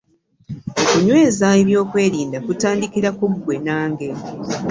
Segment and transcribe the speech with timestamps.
[0.81, 4.09] Okunyweza ebyokwerinda kutandikira kugwe nange.